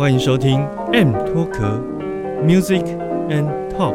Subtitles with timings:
[0.00, 1.78] 欢迎收听 M 脱壳
[2.42, 2.82] Music
[3.28, 3.94] and Talk。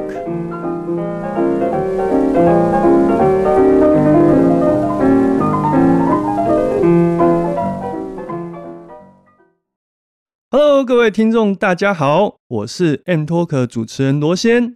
[10.51, 14.65] Hello，各位听众，大家好，我是 M 脱壳主持人罗先。
[14.65, 14.75] 如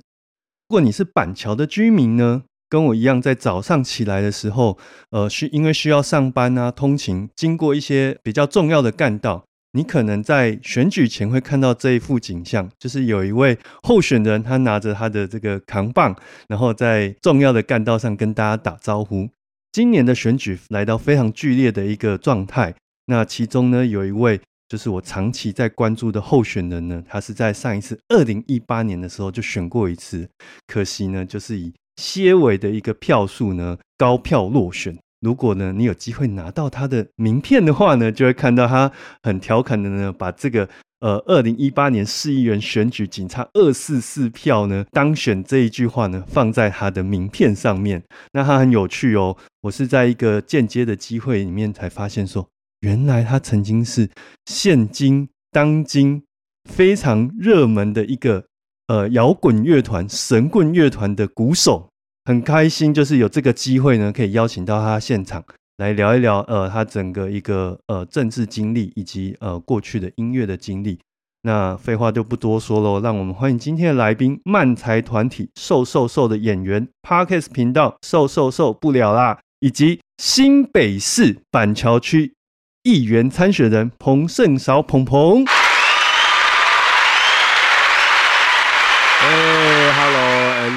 [0.69, 4.79] 果你是板桥的居民呢，跟我一样，在早上起来的时候，
[5.11, 9.45] 呃，需因为需要上班啊，通勤，经过一些比较重要的干道。
[9.73, 16.15] 你可能在选举前会看到这一幅景象，就是有一位候选人，他拿着他的这个扛棒，
[16.47, 19.29] 然后在重要的干道上跟大家打招呼。
[19.71, 22.73] 今年的选举来到非常剧烈的一个状态，
[23.05, 30.27] 那其中呢，有一位就是我长期在关注的候选人呢，他是在上一次二零一八年的时候就选过一次，
[30.65, 34.97] 可惜呢，就是以些微的一个票数呢，高票落选。
[35.21, 40.69] 如果呢，你有机会拿到他的名片的话呢，就会看到他很调侃的呢，把这个
[41.01, 48.01] 呃二零一八年市议员选举仅差二四四票呢当选这一句话呢放在他的名片上面。
[48.31, 52.47] 那他很有趣哦，我是在一个间接的机会里面才发现说，
[52.79, 54.09] 原来他曾经是
[54.45, 56.23] 现今当今
[56.69, 58.45] 非常热门的一个
[58.87, 61.89] 呃摇滚乐团神棍乐团的鼓手。
[62.29, 65.43] 很开心，就是有这个机会呢，可以邀请到他现场
[65.77, 70.99] 来聊一聊，呃，他整个一个呃政治经历以及呃过去的音乐的经历。
[71.41, 82.35] 那废话就不多说喽，让我们欢迎今天的来宾，漫才团体瘦瘦瘦的演员，Parkes 频道瘦瘦瘦不了啦，以及新北市板桥区
[82.83, 85.43] 议员参选人彭胜韶彭彭。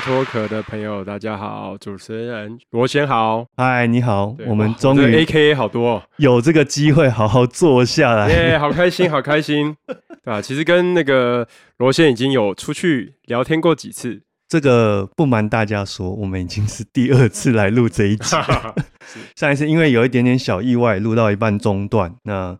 [0.04, 1.78] 脱壳的朋友，大家好！
[1.78, 4.36] 主持人罗先好，嗨，你好！
[4.48, 10.42] 我们终于 A K A 好多，有这个机会好好坐下来，耶，好开心，好开心， 对吧？
[10.42, 11.46] 其实跟那个
[11.78, 18.36] 罗先已经有出去聊天过几次，这个不瞒大家说，我们已经是第二次来录这一集，
[19.36, 22.58] 上一次因为有一点点小意外，录到一半中断，那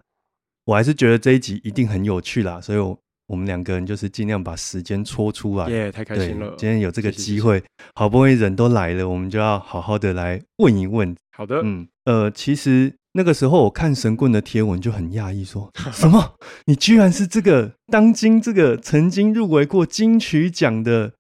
[0.66, 3.01] 我还是觉得这一集一定很有趣啦，所以我。
[3.27, 6.55] 我们两个人就是尽量把时间戳出来，耶，太开心了！
[6.59, 7.62] 今天有这个机会，
[7.94, 11.16] 好不容易人都来了，我们就要好好的来问一问。
[11.37, 16.34] 好的，嗯，呃，其实那个时候我看神棍的贴文就很讶异，说 什么？
[16.66, 21.15] 你居然是这个当今这个曾经入围过金曲奖的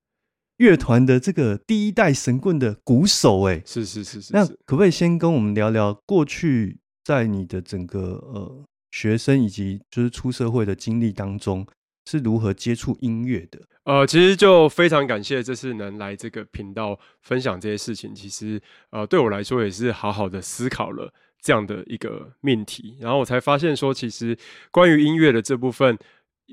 [0.58, 3.42] 乐团的这个第一代神棍的鼓手？
[3.44, 4.32] 哎，是是是是。
[4.34, 11.66] 那可不可以先跟我们聊聊过去在你的整个呃学生以及就是出社会的经历当中？
[12.04, 13.60] 是如何接触音乐的？
[13.84, 18.14] 呃，其实就非常感谢这次能来这个频道分享这些事情。
[18.14, 24.36] 其实，呃，对我来说也是好好的思考了这样的一个命题，然后我才发现说，其实
[24.70, 25.98] 关于音乐的这部分，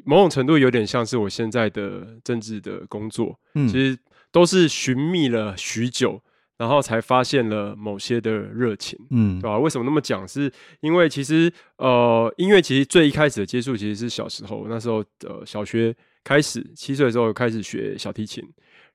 [0.05, 3.39] 某种程度有点像是我现在的政治的工作。
[3.53, 3.97] 嗯，其实
[4.31, 6.21] 都是寻觅了许久。
[6.59, 9.57] 然后才发现了某些的热情，嗯，对吧？
[9.57, 10.27] 为什么那么讲？
[10.27, 18.43] 是因为其实呃，音乐其实最一开始的接触其实是小时候，那时候呃，小学开始，七岁的时候开始学小提琴，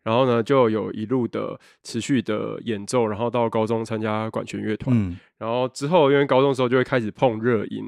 [0.05, 4.97] 然后呢就有一路的持续的演奏，然后到高中参加管弦乐团，
[5.39, 7.83] 然后之后因为高中的时候就会开始碰热音。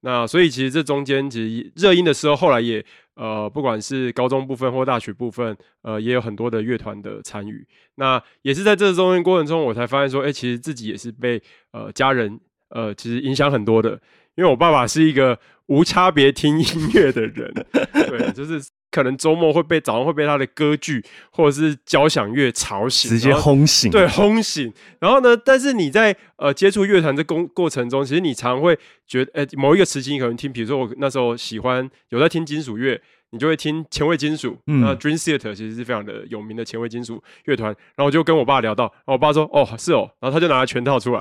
[0.00, 2.84] 那所以其实这中间其实热音的时候，后来也
[3.14, 7.66] 呃，不管是高中部分或大学部分，呃，也有很多的乐团的参与。
[7.96, 12.38] 那也是在这中间过程中，我才发现说，哎，其实自己也是被呃家人
[12.68, 14.00] 呃其实影响很多的，
[14.36, 17.52] 因为我爸爸是一个无差别听音乐的人，
[17.92, 18.62] 对，就是。
[18.88, 23.90] 可能周末会被早上会被他的歌剧或者是交响乐吵醒，直接轰醒。
[23.90, 24.72] 对，轰醒。
[25.00, 25.36] 然后呢？
[25.36, 32.98] 但是你在呃接触乐团的过过程中，其实你常会觉得，呃，某一个时期你可能听，比如说我那时候喜欢有在听金属乐，
[33.32, 34.56] 你就会听前卫金属。
[34.64, 37.66] 那 Dream Theater 其实是非常的有名的前卫金属乐团。
[37.96, 41.20] 然后我就跟我爸聊到，然后我爸说：“哦，是哦。”然后他就拿了全套出来，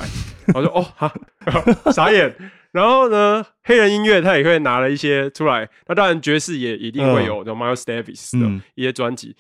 [0.53, 1.11] 我说：“哦，哈，
[1.91, 2.33] 傻眼。”
[2.75, 5.69] 然后呢，黑人音乐他也会拿了一些出来。
[5.87, 9.33] 那当然爵士也一定会有，有 Miles Davis 的一些专辑。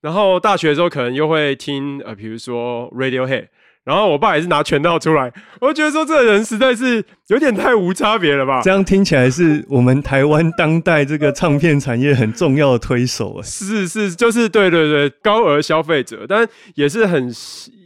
[0.00, 3.48] 然后大学的时候可能又会听呃，比如说 Radiohead。
[3.88, 5.32] 然后我爸也是拿拳套出来，
[5.62, 8.60] 我就觉得说这个人实在是有点太无差别了吧？
[8.62, 13.42] 这样听起来是我们台湾当代这个唱片产业很重要的推手哎。
[13.42, 17.32] 是是，就是对对对，高额消费者，但也是很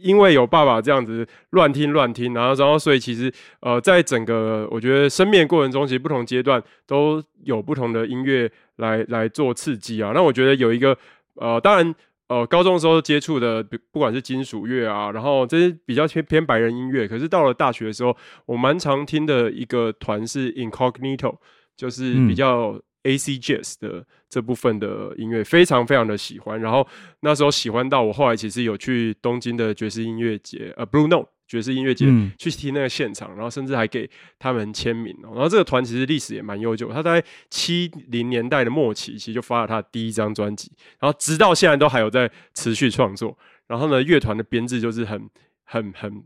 [0.01, 10.11] 因为有爸爸这样子乱听乱听，然后然后所以其实呃，在整个我觉得生命过程中，其实不同阶段都有不同的音乐来来做刺激啊。
[10.13, 10.97] 那我觉得有一个
[11.35, 11.95] 呃，当然。
[12.33, 17.07] 呃，高中的时候接触的，不管是金属乐啊，然后这些比较偏偏白人音乐。
[17.07, 18.15] 可是到了大学的时候，
[18.47, 21.35] 我蛮常听的一个团是 Incognito，
[21.77, 26.59] 就是比较 AC Jazz 的这部分的音乐，非常非常的喜欢。
[26.59, 26.87] 然后
[27.19, 31.32] 那时候喜欢到我后来其实有去东京的爵士音乐节，呃，Blue Note。
[31.53, 32.07] 爵士音乐节
[32.39, 34.09] 去听那个现场，然后甚至还给
[34.39, 35.29] 他们签名哦。
[35.35, 43.37] 然后这个团其实历史也蛮悠久，他在七零年代的末期其实就发了他的第一张专辑，然后直到现在都还有在持续创作。
[43.67, 45.29] 然后呢，乐团的编制就是很
[45.63, 46.23] 很很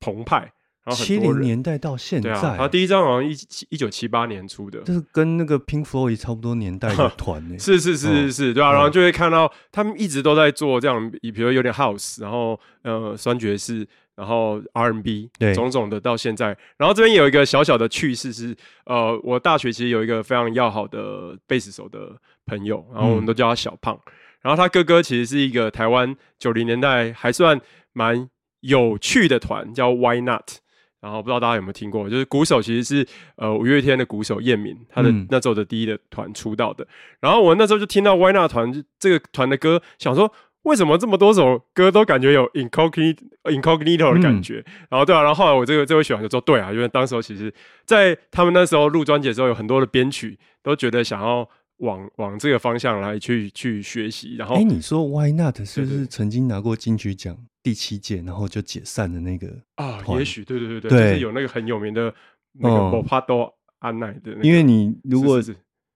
[0.00, 0.50] 澎湃。
[0.84, 3.36] 然后七零年代到现在，他第一张好像一
[3.68, 7.56] 一九七八年出的，就是跟那个 Pink Floyd 差不多年代的团呢。
[7.60, 8.72] 是是是是是，对啊。
[8.72, 13.86] 然后就会看到他们一直都在做这样，比如有点 House，然后呃酸爵士。
[14.16, 18.54] 然后 R&B 种种的到现在，然后这边有一个小小的趣事是，
[18.84, 23.98] 呃，我大学其实有一个非常要好的贝斯手的朋友，然后我们都叫他小胖。
[24.42, 27.58] 然后他哥哥其实是一个台湾九零年代还算
[27.94, 28.28] 蛮
[28.60, 30.58] 有趣的团，叫 Why Not。
[31.00, 33.06] 然后不知道大家有没有听过，就是鼓手其实是
[33.36, 36.86] 呃五月天的鼓手叶敏，他的那时候的第一的团出道的。
[37.20, 40.32] 然后我那时候就听到 Why Not 团这个团的歌，想说。
[40.64, 44.62] 为什么这么多首歌都感觉有 incognito incognito 的感觉？
[44.90, 47.50] 然后对啊，然后后来我这个这位选手就说：“对啊，因为当时候其实，
[47.86, 51.48] 在他们那时候录专辑的时候，有很多的编曲都觉得想要
[51.78, 59.98] 往往这个方向来去去学习。”然后，哎，你说 Why Not 是不是曾经拿过金曲奖第七届，然后就解散的那个啊？
[60.18, 62.12] 也许对对对对，就是有那个很有名的
[62.52, 64.32] 那个 Bopado 安奈的。
[64.42, 65.40] 因为你如果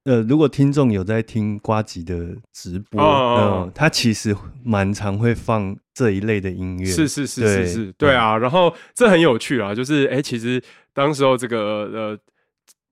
[0.05, 8.37] 呃，如果听众有在听瓜吉的直播，嗯，他其实蛮常会放这一类的音乐，是是是是是，对啊。
[8.37, 10.62] 然后这很有趣啊，就是哎，其实
[10.93, 11.58] 当时候这个
[11.90, 12.19] 呃，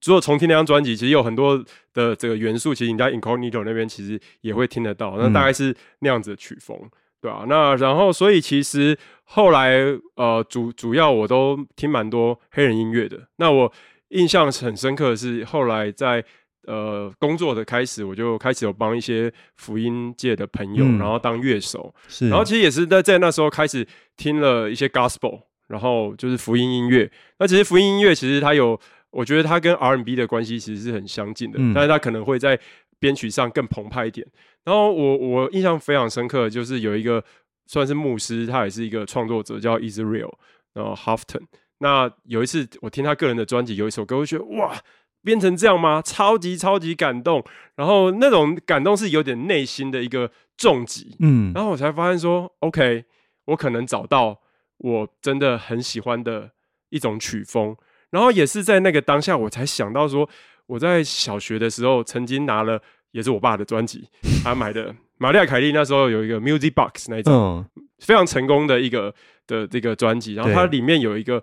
[0.07, 6.75] 如果重听那张专辑，其实有很多的这个元素，其实你在 Incognito 那边其实也会听得到，那大概是那样子的曲风，
[7.23, 7.47] 对啊。
[7.49, 9.79] 那然后，所以其实后来
[10.17, 13.19] 呃，主主要我都听蛮多黑人音乐的。
[13.37, 13.73] 那我
[14.09, 16.23] 印象很深刻的是后来在。
[16.65, 21.93] 呃，工作的开始，我就开始有帮一些福音界的朋友，然后当乐手。
[22.07, 23.85] 是，然后其实也是在在那时候开始
[24.17, 27.11] 听了一些 gospel，然后就是福音音乐。
[27.41, 28.79] 那其实福音音乐其实它有，
[29.11, 32.57] 我觉得它跟 R&B 的关系其实是很相近的，但是它可能会在
[33.03, 34.25] 编曲上更澎湃一点。
[34.63, 37.23] 然后我我印象非常深刻，就是有一个
[37.67, 40.33] 算是牧师，他也是一个创作者，叫 Israel，
[40.73, 41.43] 然后 Hafton。
[41.79, 44.81] 那有一次我听他个人的专辑，有一首歌，我觉得哇。
[45.25, 46.03] 编成这样吗？
[46.03, 47.45] 超级超级感动，
[47.77, 53.05] 然后那种感动是有点内心的一个重击，嗯，然后我才发现说，OK，
[53.45, 54.41] 我可能找到
[54.79, 56.51] 我真的很喜欢的
[56.89, 57.77] 一种曲风，
[58.11, 60.29] 然后也是在那个当下，我才想到说，
[60.67, 62.81] 我在小学的时候曾经拿了，
[63.11, 64.09] 也是我爸的专辑，
[64.43, 67.65] 他买的玛丽亚凯莉那时候有一个 Music Box 那一种
[67.99, 69.15] 非常成功的一个
[69.47, 71.43] 的这个专辑，然后它里面有一个。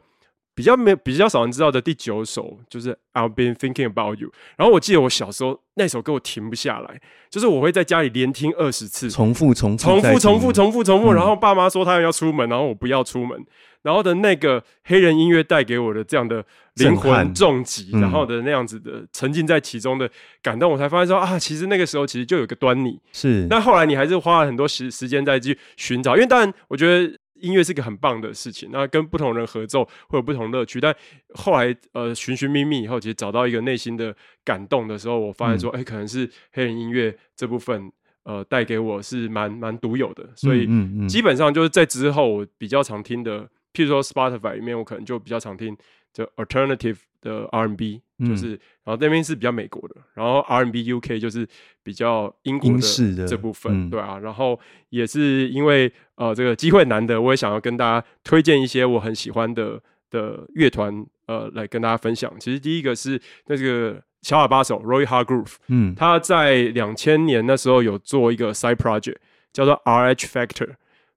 [0.55, 4.29] 比较没比较少人知道的第九首就是 I've been thinking about you。
[4.57, 6.99] 然后我记得我小时候那首歌我停不下来，
[7.29, 11.13] 就是我会在家里连听二十次，重复重复重复重复重复重复。
[11.13, 13.41] 然后爸妈说他们要出门，然后我不要出门。
[13.83, 16.45] 然后的那个黑人音乐带给我的这样的
[16.85, 20.09] 灵魂重击，然后的那样子的沉浸在其中的
[20.41, 22.99] 感动，我才发现说啊，其实那个时候其实就有个端倪。
[23.11, 27.17] 是，但后来你还是花了很多时时间在去寻找，因为当然我觉得。
[27.41, 30.81] 音乐是个很棒的事情，那跟不同人合奏会有不同乐趣。
[30.81, 30.93] 但
[31.35, 37.89] 后来呃寻寻觅觅以后，其实找到一个内心的感动的时候，我发现说，哎，可能是黑人音乐这部分
[38.23, 40.27] 呃带给我是蛮蛮独有的。
[40.35, 40.67] 所以
[41.07, 45.77] 基本上就是在之后我比较常听的，譬如说 Spotify 里面，我可能就比较常听
[46.13, 48.01] 就 Alternative 的 R&B。
[48.27, 48.49] 就是，
[48.83, 51.47] 然后那边是比较美国的，然后 R&B UK 就是
[51.81, 62.29] 比较英国的这部分，对啊，然后也是因为呃这个机会难得，我也想要跟大家推荐一些我很喜欢的的乐团，呃，来跟大家分享。
[62.41, 69.15] 其实第一个是那个小喇叭手 Roy Hargrove，嗯，他在两千年那时候有做一个 side project
[69.53, 70.71] 叫做 RH Factor，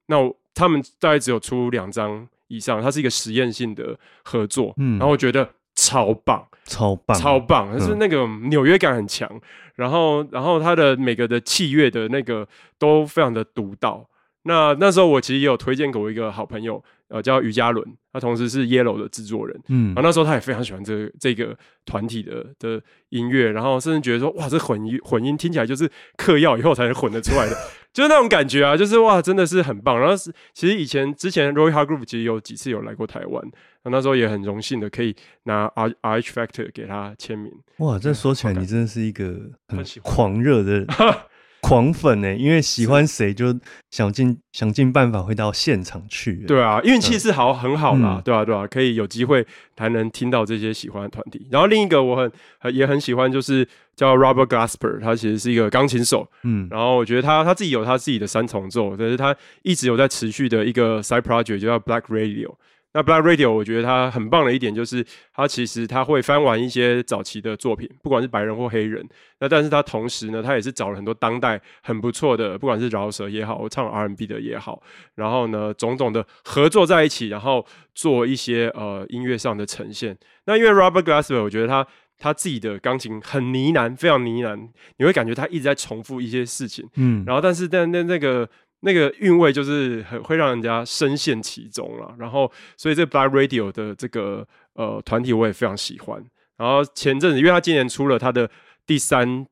[0.06, 5.48] 那他们大概只有出两张以上，它是一个实验性的合作，嗯，然后我觉得。
[5.74, 7.72] 超棒，超棒，超棒！
[7.72, 9.26] 就是那个纽约感很强，
[9.74, 12.46] 然后，然后它的每个的器乐的那个
[12.78, 14.06] 都非常的独到，
[14.42, 19.58] 那那时候我其实也有推荐给我一个好朋友，呃，叫于嘉伦，他同时是 Yellow 的制作人。
[19.68, 21.56] 嗯然后那时候他也非常喜欢这個这个
[21.86, 27.56] 团体的的音乐，然后甚至觉得说，哇，这混音混音听起来就是嗑药以后才能混得出来的，
[27.92, 29.98] 就是那种感觉啊，就是哇，真的是很棒。
[30.00, 33.42] 然后是其实以前之前 Roy Hard Group 其实有几次有来过台湾，
[33.84, 37.52] 那那时候也很荣幸的可以拿 R R H Factor 给他签名。
[37.78, 40.86] 哇，这说起来你真的是一个很狂热的
[41.62, 43.58] 狂粉呢，因为喜欢谁就
[43.90, 46.44] 想尽想尽办法会到现场去。
[46.46, 51.46] 对啊，运气是好很好啦，嗯对啊，对啊，可以有机会还能听到这些喜欢的团体。
[51.50, 62.54] 然后另一个我很很也很喜欢，就是叫 Robert Glasper，他其实是一个钢琴手，嗯然后我觉得他他自己有他自己的三重奏，但是他一直有在持续的一个 side project，就叫 Black Radio。
[62.94, 69.02] 那 Black Radio 我觉得它很棒的一点就是，它其实它会翻完一些早期的作品，不管是白人或黑人。
[69.40, 74.82] 那但是它同时呢，它也是找了很多当代很不错的，不管是饶舌也好，唱 R&B 的也好，
[75.14, 80.16] 然后呢种种的合作在一起，然后做一些呃音乐上的呈现。
[80.44, 81.86] 那因为 Robert Glasper，我觉得他
[82.18, 84.68] 他自己的钢琴很呢喃，非常呢喃，
[84.98, 86.86] 你会感觉他一直在重复一些事情。
[86.96, 88.48] 嗯，然后但是但那那个
[88.84, 92.14] 那个韵味就是很会让人家深陷其中了。
[92.18, 96.22] 然后所以这 Black Radio 的这个呃团体我也非常喜欢。
[96.56, 98.48] 然后前阵子因为他今年出了他的
[98.86, 99.46] 第三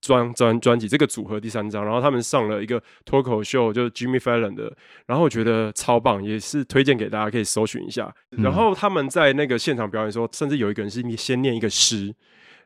[0.00, 4.74] 专专专辑，这个组合第三张，然后他们上了一个脱口秀，就是 Jimmy Fallon 的，
[5.06, 8.12] 然后我觉得超棒，也是推荐给大家可以搜寻一下。
[8.30, 12.14] 然后他们在那个现场表演的时候，甚至有一个人是先念一个诗。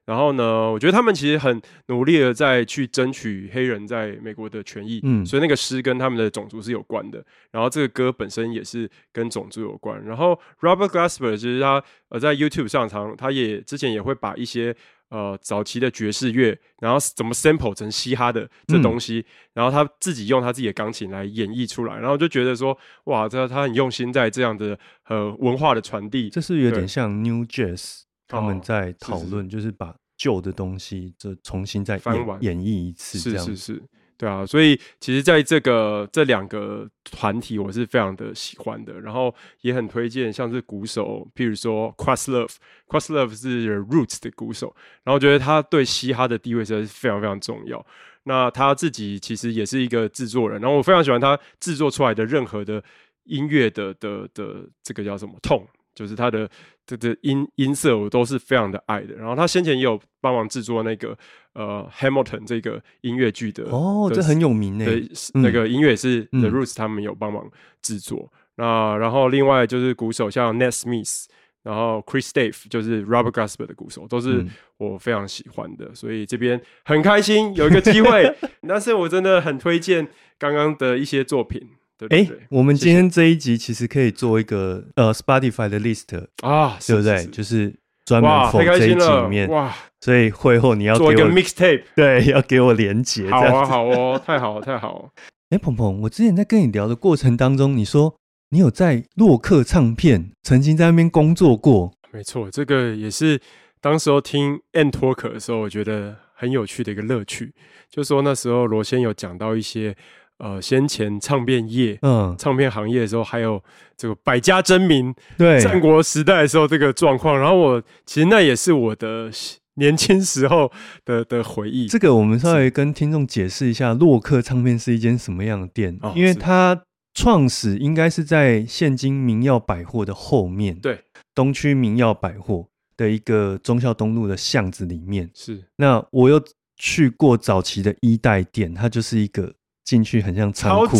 [0.06, 7.24] 然后呢，我觉得他们其实很努力的在去争取黑人在美国的权益，嗯所以那个诗跟他们的种族是有关的。
[7.50, 10.04] 然后这个歌本身也是跟种族有关。
[10.04, 14.76] 然后 Robert Glasper 其实他呃在 YouTube 上常他也之前也会把一些
[15.08, 26.28] 呃早期的爵士乐，然后怎么 sample 成嘻哈的这东西，然后他自己用他自己的钢琴来演绎出来，然后就觉得说哇，这他很用心在这样的呃文化的传递。
[26.28, 33.82] 这是有点像 New Jazz 他们哦在讨论，就是把旧的东西这重新再演翻完演绎一次，是是是，
[34.16, 47.84] 对啊，所以其实在这个这两个团体，我是非常的喜欢的，然后也很推荐，像是鼓手，譬如说 Questlove，Questlove 是 Roots 的鼓手，然后我觉得他对嘻哈的地位实在是非常非常重要。
[48.22, 52.82] 那他自己其实也是一个制作人，然后我非常喜欢他制作出来的任何的
[53.24, 56.48] 音乐的的的这个叫什么痛，就是他的
[56.86, 59.14] 这这音音色我都是非常的爱的。
[59.14, 61.16] 然后他先前也有帮忙制作那个
[61.54, 64.84] 呃 Hamilton 这个音乐剧的哦，这很有名呢。
[64.84, 68.32] 对，那个音乐是嗯 The Roots 他们有帮忙制作。
[68.56, 71.24] 那然后另外就是鼓手像 Ned Smith，
[71.64, 78.32] 然后 Chris Dave 就是 Robert Glasper 的鼓手，都是嗯我非常喜欢的，所以这边很开心有一个机会。
[78.68, 80.06] 但是我真的很推荐
[80.38, 87.16] 刚刚的一些作品，对哎对对，我们今天这一集其实可以做一个呃 Spotify 的 list，啊，对不对？
[87.16, 87.74] 是是是就是
[88.04, 93.30] 专门哇，for 这一集里面，哇，所以会后你要做一个 mixtape，对， 要给我连接。
[93.30, 93.64] 好啊。
[93.64, 95.08] 好哦，太好了，太好了。
[95.50, 98.16] 哎，鹏鹏，我之前在跟你聊的过程当中，你说
[98.50, 103.40] 你有在洛克唱片曾经在那边工作过，没错，这个也是
[103.80, 107.54] 当时候听 N Talk 的时候，我觉得很有趣的一个乐趣。
[107.88, 109.96] 就说那时候罗先有讲到一些
[110.38, 113.62] 呃先前唱片业、嗯，唱片行业的时候，还有
[113.96, 117.38] 这个百家争鸣、对，战国时代的时候这个状况。
[117.38, 119.30] 然后我其实那也是我的
[119.74, 120.70] 年轻时候
[121.04, 121.86] 的的回忆。
[121.86, 126.82] 这个我们稍微跟听众解释一下，洛克唱片是一间什么样的店，哦因为是它
[127.14, 130.98] 创始应该是在现今明耀百货的后面，对，
[131.34, 135.30] 东区明耀百货的一个忠孝东路的巷子里面。
[135.32, 136.42] 是那我又
[136.76, 139.52] 去过早期的一代店，它就是一个
[139.84, 140.98] 进去很像仓库，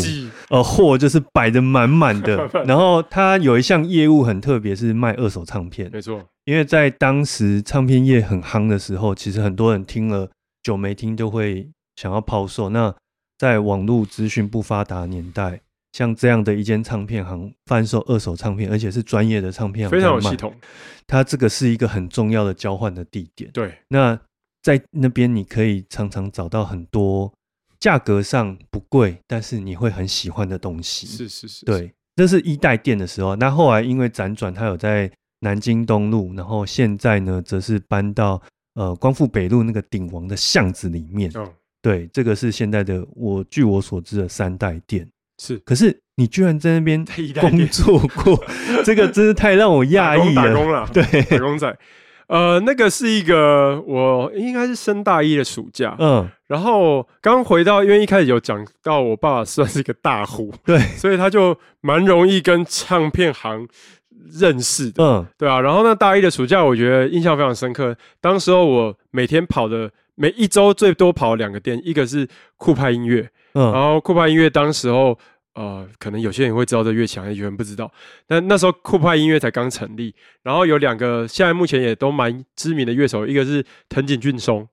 [0.51, 5.91] 呃，货就是摆的满满的 然后它有一项业务很特别，是卖二手唱片。
[5.91, 10.31] 没错，因为在当时唱片业很夯的时候，其实很多人听了
[10.63, 12.69] 久没听就会想要抛售。
[12.69, 12.95] 那
[13.39, 15.61] 在网络资讯不发达年代，
[15.93, 20.37] 像这样的一间唱片行贩售二手唱片，而且是专业的唱片行，非常有系。
[20.37, 20.55] 统。
[21.07, 23.51] 它这个是一个很重要的交换的地点。
[23.53, 24.19] 对，那
[24.63, 27.31] 在那边，你可以常常找到很多
[27.85, 31.07] 价格上不贵，但是你会很喜欢的东西。
[31.07, 33.37] 是是是，对，这是一代店的时候。
[33.37, 35.11] 那后来因为辗转，它有在
[35.41, 38.41] 南京东路，然后现在呢，则是搬到
[38.77, 41.31] 呃光复北路那个鼎王的巷子里面。
[41.35, 41.47] 嗯，
[41.83, 45.07] 对，这个是现在的我据我所知的三代店。
[45.43, 47.05] 是 可是你居然在那边
[47.39, 48.43] 工作过，
[48.83, 50.51] 这个真是太让我讶异打。
[50.55, 51.79] 工了，对，打工仔。
[52.27, 63.69] 呃，那个是一个我应该是升大一的暑假，嗯，然后刚回到，因为一开始有讲到我爸爸算是一个大户， 对，所以他就蛮容易跟唱片行
[64.33, 65.61] 认识的，嗯对啊。
[65.61, 67.95] 然后那大一的暑假，我觉得印象非常深刻。
[68.21, 72.27] 当时候我每天跑的，每一周最多跑两个店，一个是
[72.57, 73.21] 酷派音乐，
[73.53, 75.19] 然嗯后酷派音乐当时候，
[75.55, 77.91] 呃，可能有些人会知道这乐器，有人不知道。
[78.27, 84.69] 但那时候酷派音乐才刚成立，然后有两个现在目前也都蛮知名的乐手，一个是藤井俊松，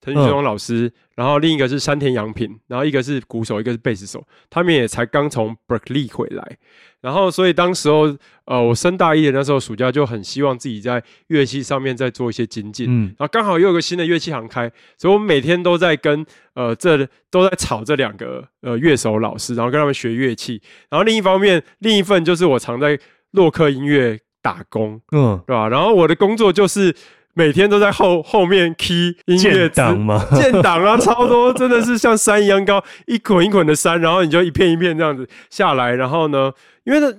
[0.00, 6.58] 藤井俊松老师，然后另一个是山田洋平，然后一个是鼓手，一个是贝斯手，他们也才刚从 Berkeley 回来。
[7.00, 12.86] 然后，所以当时候，呃，我升大一的那时候暑假就很希望自己在乐器上面再做一些精进。
[12.88, 16.24] 嗯然后刚好又有个新的乐器行开，所以我每天都在跟
[16.54, 20.62] 呃这都在吵这两个呃乐手老师，然后跟他们学乐器。
[20.88, 22.98] 然后另一方面，另一份就是我常在
[23.32, 25.68] 洛克音乐打工，嗯，对吧？
[25.68, 26.94] 然后我的工作就是
[27.34, 30.26] 每天都在后后面 key 音乐建档吗？
[30.34, 36.52] 建档啊，超多，真的是像山一样高，一捆一捆的山，然后你就一片一片这样子下来，然后呢，
[36.84, 37.12] 因为呢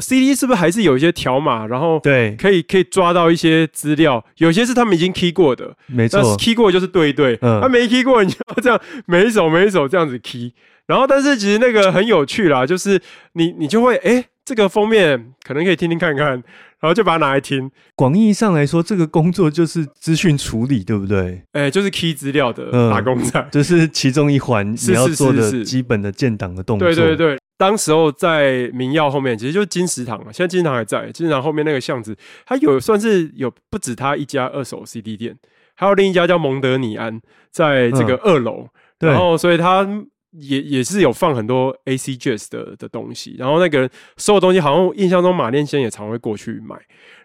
[0.00, 7.60] CD 是不是还是有一些条码，然后对，可以可以抓到一些资料，有些是他们已经 key 过的，没错，key 过就是对一对，嗯。
[7.60, 10.52] 他、没 key 过你就要这样每一首每一首这样子 key，
[10.86, 13.00] 然后但是其实那个很有趣啦，就是
[13.32, 21.42] 你你就会哎这个封面可能可以听听看看，然后就把它拿来听，广义上来说，这个工作就是资讯处理，对不对？
[21.52, 23.46] 哎就是 key 资料的嗯打工仔。
[23.52, 26.88] 这是其中一环你要做的基本的建档的动作。
[26.88, 35.36] 对对对，当时候在民耀后面，其实就是金石堂啊，现在金石堂还在，金石堂后面那个巷子，它有算是有不止它一家二手 CD 店，
[35.74, 38.66] 还有另一家叫蒙德尼安，在这个二楼，
[38.98, 39.10] 对。
[39.10, 39.86] 然后所以它
[40.32, 46.76] 也也是有放很多 AC Jazz 的的东西，然后那个所有东西好像印象中马念先也常会过去买，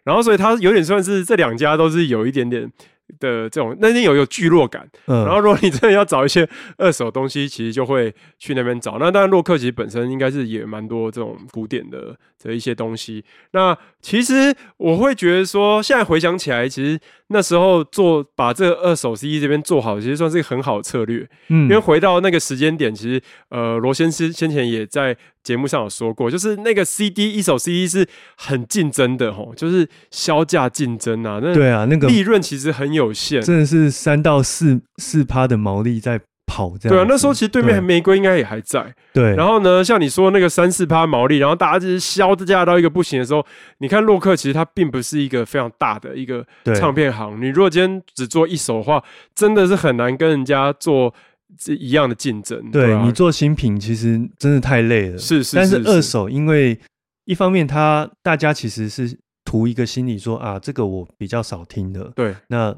[0.04, 2.72] 然后所以他有点算是这两家都是有一点点。
[3.20, 8.98] 的这种那边有有聚落感，嗯，然后如果你真的要找一些二手东西，其实就会去那边找。
[9.00, 13.24] 那当然，洛克其实本身应该是也蛮多这种古典的的一些东西。
[13.52, 21.28] 那其实我会觉得说，现在回想起来，其实那时候做把这个二手 CD 这边做好，其实算是一个很好的策略。
[21.50, 33.41] 嗯因为回到那个时间点，其实呃，罗先生先前也在节目上有说过，就是那个 CD 一手 CD 是很竞争的吼，就是销价竞争啊，那对啊，那个利润其实很有限。
[33.41, 36.96] 真的是三到四四趴的毛利在跑这样。
[36.96, 38.94] 对啊，那时候其实对面对玫瑰应该也还在。
[39.13, 43.46] 对，然后呢，像你说那个三四趴毛利，然后大家就是销价到一个不行的时候，
[43.80, 47.41] 你看洛克其实它并不是一个非常大的一个唱片行。
[47.41, 49.04] 你如果今天只做一手的话，
[49.36, 51.13] 真的是很难跟人家做
[51.58, 52.60] 这一样的竞争。
[52.60, 55.18] 啊对你做新品其实真的太累了。
[55.18, 56.80] 是是，但是是二手，因为
[57.26, 62.76] 一方面它大家其实是图一个心理说啊，这个我比较少听的，对那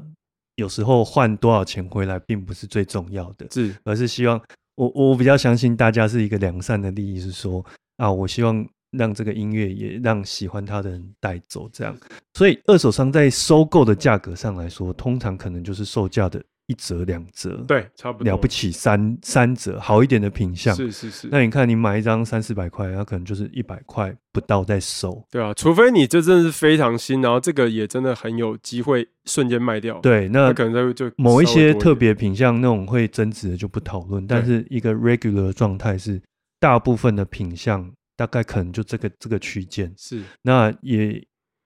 [0.56, 4.40] 有时候换多少钱回来并不是最重要的，是而是希望
[4.76, 7.64] 我我比较相信大家是一个良善的利益，是说
[7.98, 11.96] 啊，我希望让这个音乐也让喜欢它的人带走，这样。
[12.34, 18.30] 所以二手商在收购的价格上来说，通常可能就是售价的一折两折，，对，差不多。
[18.30, 20.74] 了不起三三折，好一点的品相。
[20.74, 25.24] 是是是，那你看，你买一张三四百块，它可能就是一百块不到在收。
[25.30, 36.20] 对啊，除非你这真的是非常新，然后这个也真的很有机会瞬间卖掉。，对，那那可能就就某一些特别品相那种会增值的就不讨论，但是一个 regular 的状态是
[36.58, 40.20] 大部分的品相大概可能就这个这个区间，是。
[40.42, 41.24] 那也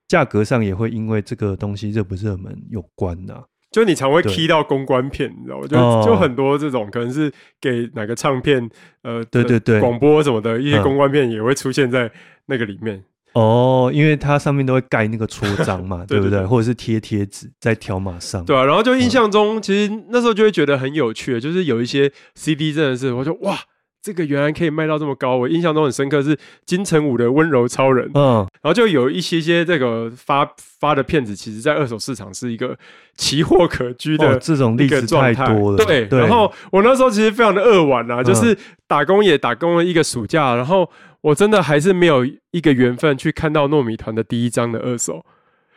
[0.09, 4.33] 价格上也会因为这个东西热不热门有关呐、就你常会对。
[4.33, 5.67] key 到公关片，你知道吗？
[5.67, 6.03] 就、哦。
[6.05, 7.31] 就很多这种可能是
[7.61, 8.69] 给哪个唱片，
[9.03, 9.81] 呃，对对对。
[9.81, 10.83] 广播什么的一些嗯。
[10.83, 12.11] 公关片也会出现在
[12.47, 13.03] 那个里面。
[13.35, 16.45] 哦，因为它上面都会盖那个戳章嘛， 对对不对？
[16.45, 18.45] 或者是贴贴纸在条码上。
[18.45, 23.57] 对啊，然后就印象中，其实那时候就会觉得很有趣，就是有一些 CD 真的是，我就哇，
[24.03, 25.37] 这个原来可以卖到这么高。
[25.37, 32.77] 我印象中很深刻是金城武的《温柔超人》，嗯，然后就有一些些这个发发的片子，其实在二手市场是一个
[33.17, 35.85] 奇货可居的哦，这种例子太多了。
[35.85, 45.25] 对，然后我那时候其实非常的扼腕啊，嗯就是打工也打工了一个暑假，然后我真的还是没有一个缘分去看到糯米团的第一张的二手，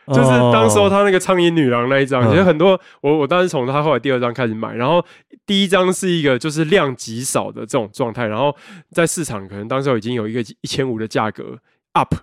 [0.08, 5.04] 就是当时候哦他那个苍蝇女郎那一张，嗯其实很多我我当时从他后来第二张开始买，然后
[5.46, 8.54] 第一张是一个就是量极少的这种状态，然后
[8.90, 11.58] 在市场可能当时候已经有一个一千五的价格
[11.92, 12.14] up。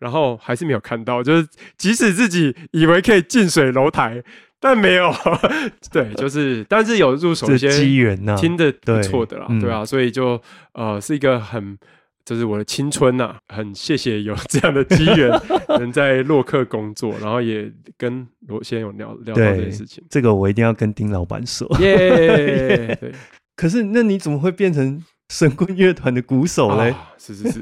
[0.00, 4.24] 然后还是没有看到，就是即使自己以为可以近水楼台，
[4.58, 5.12] 但没有。
[5.92, 10.40] 对，就是，但是有入手这一些机缘呐，听的不错的啦，嗯对啊，所以就
[10.72, 11.76] 呃是一个很
[12.24, 15.30] 这是我的青春呐、 很谢谢有这样的机缘，
[15.80, 20.04] 能在洛克工作，然后也跟罗先有聊聊到这件事情。
[20.08, 21.66] 这个我一定要跟丁老板说。
[21.80, 23.12] 耶、 对，
[23.56, 26.90] 可是那你怎么会变成神棍乐团的鼓手嘞？
[26.90, 27.60] 啊是是是，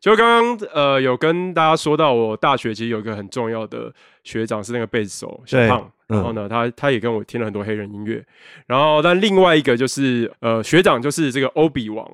[0.00, 3.92] 就刚刚呃有跟大家说到，我大学其实有一个很重要的
[4.24, 8.24] 学长是那个贝斯手小胖，嗯然后呢，他他也跟我听了很多黑人音乐，
[8.66, 12.06] 然后但另外一个就是呃学长就是这个欧比王，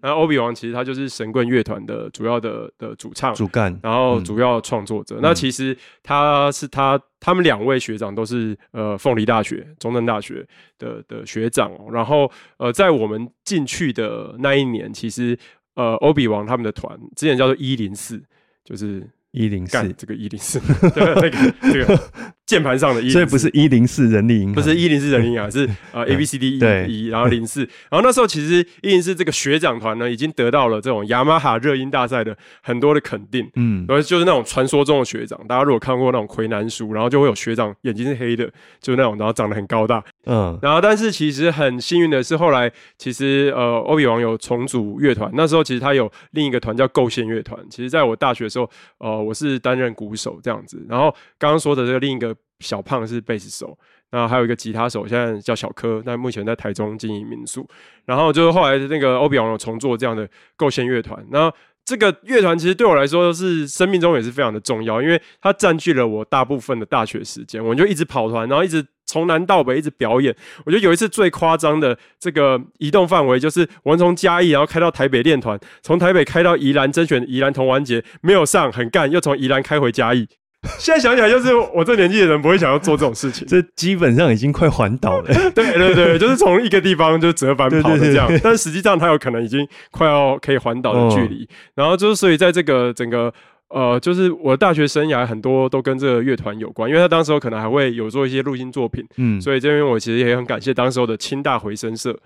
[0.00, 5.18] 然后欧比王其实他就是神棍乐团的主要的的主唱，主干，然后嗯主要创作者。
[5.20, 10.46] 那其实他是他他们两位学长都是呃凤梨大学、中正大学
[10.78, 11.88] 的的学长哦。
[11.92, 15.38] 然后呃，在我们进去的那一年，其实
[15.74, 18.22] 呃欧比王他们的团之前叫做一零四，
[18.64, 20.60] 就是一零四，干这个一零四，
[20.94, 22.00] 对那个这个
[22.48, 26.86] 键盘上的一，所以不是一零四人力银行，不是一零四人力银行，是呃 A B C D 对。
[26.88, 38.46] E 一，然后零四，然后那时候其实一零四这个学长团呢，已经得到了这种雅马哈热音大赛的很多的肯定，嗯，然后就是那种传说中的学长，大家如果看过那种魁南书，然后就会有学长眼睛是黑的，
[38.80, 40.02] 就是那种，然后长得很高大。
[40.24, 47.58] 嗯，然后但是其实很幸运的是，后来其实呃欧比王有重组乐团，那时候其实他有另一个团叫构线乐团。
[47.68, 53.78] 其实在我大学的时候，呃我是担任鼓手这样子，然后刚刚说的这个另一个小胖是贝斯手。
[54.10, 57.68] 那还有一个吉他手，现在叫小柯，但目前在台中经营民宿。
[58.06, 70.34] 然后就是后来那个欧比王有重做这样的构线乐团，然后这个乐团其实对我来说是生命中也是非常的重要，因为它占据了我大部分的大学时间，我就一直跑团，然后一直从南到北一直表演。
[70.64, 80.26] 我觉得有一次最夸张的这个移动范围，就是我们从嘉义然后开到台北练团，从台北开到宜兰甄选宜兰同玩节，没有上很干，又从宜兰开回嘉义。
[80.78, 83.46] 现在想起来，就是我这年纪的人不会想要做这种事情。
[83.48, 85.26] 这基本上已经快环岛了。
[85.54, 91.48] 对对对，就是从一个地方就折返跑的这样，但实际上它有可能已经快要可以环岛的距离。
[91.74, 93.32] 然后就是所以在这个整个
[93.68, 102.18] 呃，就是我的大学生涯很多都跟这个乐团有关，因为他当时候可能还会有做一些录音作品，嗯，所以这边我其实也很感谢当时候的清大回声社。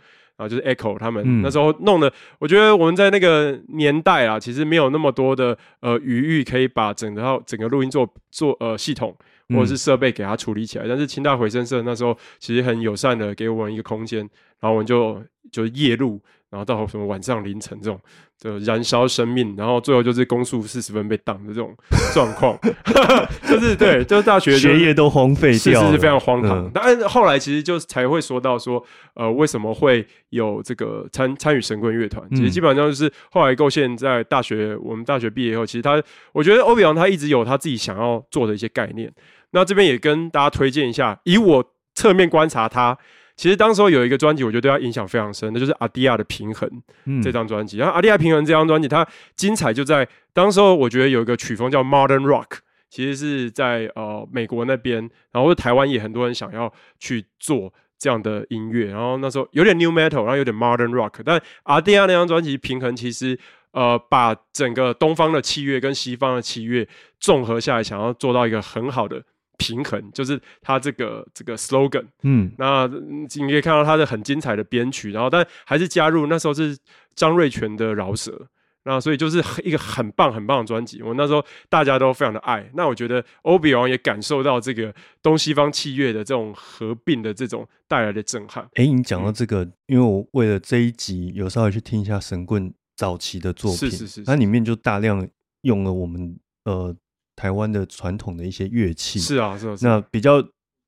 [0.42, 9.16] 啊，就是 Echo 他们、嗯那时候弄的，我觉得我们在那个年代啊，其实没有那么多的呃余裕可以把整套整个录音做做呃系统
[9.48, 10.86] 或者是设备给它处理起来。
[10.88, 14.20] 但是清大回声社那时候其实很友善的给我们一个空间，
[14.60, 16.20] 然后我们就就夜录，
[16.52, 17.98] 然后到什么晚上凌晨这种
[18.38, 21.74] 就燃烧生命，然后最后就是攻速四十分被挡的这种
[22.12, 22.58] 状况，
[23.48, 26.66] 就是对，就是大学就是学业都荒废掉了，是非常荒唐。
[26.66, 28.84] 嗯但是后来其实就才会说到说，
[29.14, 32.22] 呃，为什么会有这个参参与神棍乐团？
[32.30, 39.10] 其实嗯基本上就是后来构线在大学，我们大学毕业以后，其实他我觉得欧比昂他一直有他自己想要做的一些概念。
[39.52, 42.98] 那这边也跟大家推荐一下，以我侧面观察他。
[43.42, 46.68] 其实当时候有一个专辑，我觉得对他影响非常深，那就是阿迪亚的《平衡》。
[47.06, 47.76] 嗯这张专辑。
[47.76, 58.92] 然后《阿迪亚平衡》这张专辑，它精彩就在当时候，我觉得有一个曲风叫 Modern Rock，其实是在呃美国那边，然后台湾也很多人想要去做这样的音乐。
[58.92, 63.36] 然后那时候有点 New Metal，然后有点 Modern Rock，但阿迪亚那张专辑《平衡》其实。
[63.72, 66.86] 呃，把整个东方的器乐跟西方的器乐
[67.18, 69.24] 综合下来，想要做到一个很好的
[69.62, 72.04] 平衡，就是他这个这个 slogan。
[72.22, 76.76] 嗯那嗯你可以看到他的很精彩的编曲，然后但还是加入那时候是
[77.14, 78.48] 张瑞全的饶舌，
[78.84, 81.02] 那所以就是一个很棒很棒的专辑。
[81.02, 88.68] 我那时候大家都非常的爱，那我觉得欧比王也感受到这个东西方器乐的这种合并的这种带来的震撼。
[88.74, 95.26] 哎，你讲到嗯这个，因为我为了这一集有稍微去听一下神棍早期的作品，是是是它里面就大量
[95.62, 96.94] 用了我们呃
[97.36, 100.42] 台湾的传统的一些乐器，是啊，是啊，是啊那比较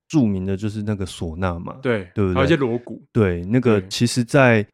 [0.08, 4.66] 著名的就是那个唢呐嘛，对对不对还有一些锣鼓，对，那个其实在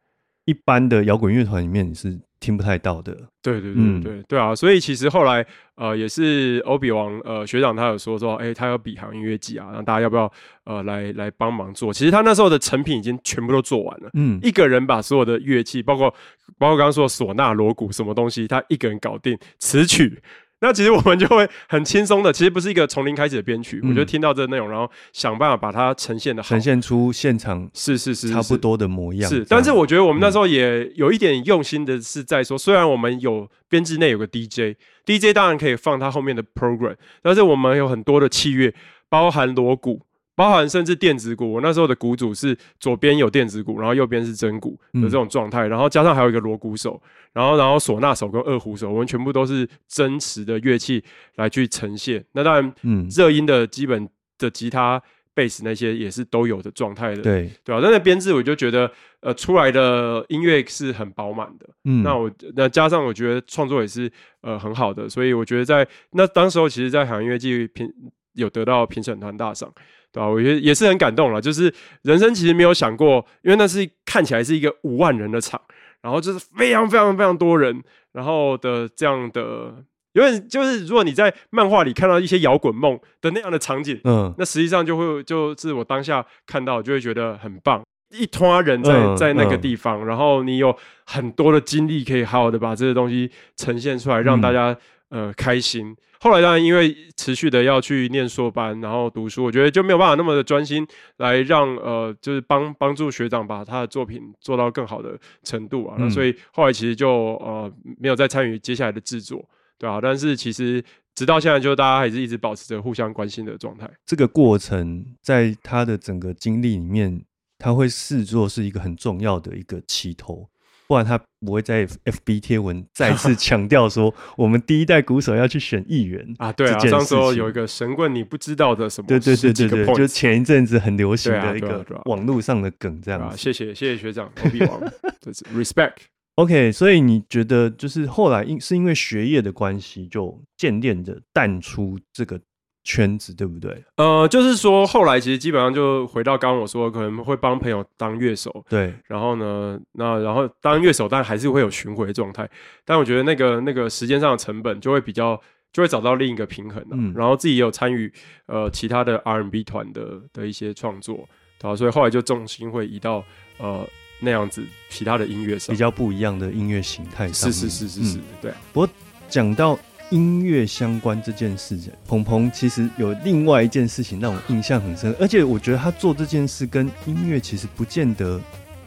[0.45, 10.31] 一般的摇滚乐团里面你是听不太到的，对对对嗯对对啊，所以其实后来呃也是欧比王呃学长他有说说，哎、他有比行音乐季啊，然后大家要不要
[10.65, 11.93] 呃来来帮忙做？
[11.93, 14.09] 其实他那时候的成品已经全部都做完了。
[14.15, 16.09] 嗯，一个人把所有的乐器，包括
[16.57, 20.21] 包括刚刚说的唢呐、锣鼓什么东西，他一个人搞定词曲。
[20.61, 29.29] 那其实我们就会很轻松的，其实不是一个从零开始的编曲，嗯我就听到这个内容，然后想办法把它呈现的呈，现出现场是是是是差不多的模样。
[29.29, 38.73] 是，但是我觉得我们那时候也有一点用心的是在说，虽然我们有编制内有个 DJ，DJ 当然可以放他后面的 program，但是我们有很多的器乐，
[39.09, 40.01] 包含锣鼓。
[40.41, 46.99] 包含甚至电子鼓，我那时候的鼓组是左边有电子鼓，然后右边是真鼓的这种状态，然后加上还有一个锣鼓手，
[47.31, 51.03] 然后然后唢呐手跟二胡手，我们全部都是真实的乐器
[51.35, 52.25] 来去呈现。
[52.31, 53.07] 那当然，嗯。
[53.09, 54.99] 热音的基本的吉他
[55.35, 61.69] 贝斯那些也是都有的状态的，对，对啊，但那编制我就觉得，呃，出来的音乐是很饱满的。
[61.83, 67.87] 嗯，那我那加上我觉得创作也是呃很好的，所以我觉得在那当时候，其实，在海洋音乐季评
[68.33, 69.71] 有得到评审团大赏，
[70.11, 70.27] 对吧？
[70.27, 71.39] 我觉得也是很感动了。
[71.41, 75.59] 就是人生其实没有想过，因为那是看起来是一个五万人的场，
[76.01, 77.81] 然后就是非常非常非常多人，
[78.13, 79.85] 然后的这样的。
[80.13, 87.81] 因为就是，如果你在漫画里看到一些摇滚梦的那样的场景，嗯，那实际上就会就是我当下看到就会觉得很棒，
[88.13, 94.75] 一团人在在那个地方，然后你有很多的精力可以好好的把这些东西呈现出来，让大家
[95.11, 95.95] 呃开心。
[96.23, 109.43] 后来当然因为持续的要去念硕班，然后读书，我觉得就没有办法那么的专心来让呃就是帮帮助学长把他的作品做到更好的程度啊，那所以后来其实就呃没有再参与接下来的制作。
[109.79, 110.83] 对啊，但是其实
[111.15, 113.89] 直到现在，就大家还是一直保持着互相关心的状态。
[114.05, 117.25] 这个过程在他的整个经历里面，
[117.57, 120.47] 他会视作是一个很重要的一个起头，
[120.91, 126.51] 不然他不会在 FB 贴文再次强调说，我们第一代鼓手要去选议员 啊。
[126.51, 129.07] 对啊，上说有一个神棍你不知道的什么？
[129.07, 133.33] 对对对对对，就前一阵子很流行的一个网络上的梗，这样啊。
[133.37, 134.81] 谢谢谢谢学长，投币王，
[135.21, 135.93] 这是 respect。
[136.35, 142.37] OK，所以你觉得就是后来因是因为学业的关系，就渐渐的淡出这个
[142.83, 143.83] 圈子，对不对？
[143.97, 148.93] 呃，就是说后来其实基本上就回到刚刚我说，可能会帮朋友当乐手，对。
[149.07, 152.49] 然后呢，那然后当乐手，但还是会有巡回状态。
[152.85, 155.39] 但我觉得那个那个时间上的成本就会比较，
[155.71, 156.89] 就会找到另一个平衡了。
[156.91, 158.11] 嗯然后自己也有参与
[158.47, 161.27] 呃其他的 R&B 团的的一些创作，
[161.59, 163.23] 对所以后来就重心会移到
[163.57, 163.87] 呃。
[164.23, 168.51] 那样子，其他的音乐上比较不一样的音乐形态上，是是是是是，对。
[168.71, 168.89] 不过
[169.27, 169.75] 讲到
[170.11, 178.39] 音乐相关这件事情，鹏鹏其实有另外一件事情让我印象很深，而且我觉得他做这件事跟音乐其实不见得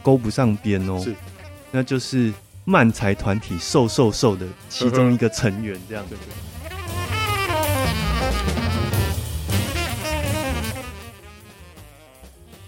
[0.03, 1.01] 勾不上边哦。
[1.03, 1.15] 是，
[1.71, 2.31] 那就是
[2.67, 6.15] 漫才团体瘦瘦瘦的其中一个成员，这样子。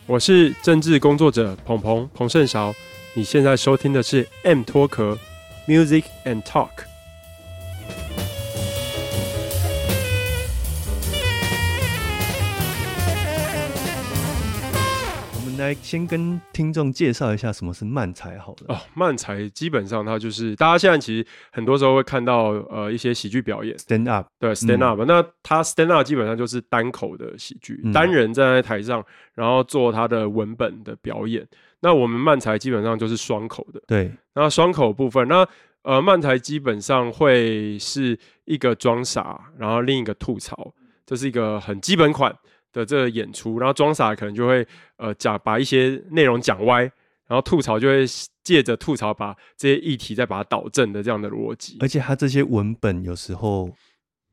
[0.07, 2.75] 我是政治工作者鹏鹏彭胜韶，
[3.13, 5.19] 你现在收听的是 M 脱壳
[5.69, 6.71] Music and Talk。
[15.67, 18.75] 来，先跟听众介绍一下什么是慢才好了。
[18.75, 25.03] 哦，慢才基本上它就是大家现在其实很多时候会看到呃一些喜剧表演，stand up，对，stand up。
[25.05, 31.47] 那它 stand up 基本上就是单口的喜剧，单人站在台上，然后做他的文本的表演。
[31.81, 34.13] 那我们慢才基本上就是双口的，对。
[34.35, 35.47] 那双口部分，那
[35.83, 40.73] 呃慢才基本上会是一个装傻，然后另一个吐槽，
[41.05, 42.35] 这是一个很基本款。
[42.77, 44.67] 的这个演出，然后装傻可能就会
[44.99, 46.83] 呃讲把一些内容讲歪，
[47.27, 48.05] 然后吐槽就会
[48.45, 51.79] 借着吐槽把这些议题再把它导正的这样的逻辑。
[51.81, 53.71] 而且他这些文本有时候